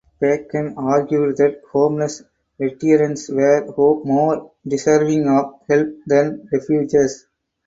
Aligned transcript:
Bakken 0.19 0.73
argued 0.77 1.37
that 1.37 1.61
homeless 1.71 2.23
veterans 2.59 3.29
were 3.29 3.67
more 4.03 4.51
deserving 4.67 5.29
of 5.29 5.61
help 5.69 5.89
than 6.07 6.49
refugees. 6.51 7.27